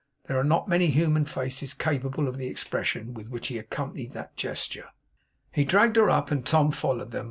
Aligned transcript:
There 0.25 0.39
are 0.39 0.43
not 0.43 0.67
many 0.67 0.87
human 0.87 1.25
faces 1.25 1.75
capable 1.75 2.27
of 2.27 2.37
the 2.39 2.47
expression 2.47 3.13
with 3.13 3.29
which 3.29 3.49
he 3.49 3.59
accompanied 3.59 4.13
that 4.13 4.35
gesture. 4.35 4.85
He 5.51 5.63
dragged 5.63 5.95
her 5.95 6.09
up, 6.09 6.31
and 6.31 6.43
Tom 6.43 6.71
followed 6.71 7.11
them. 7.11 7.19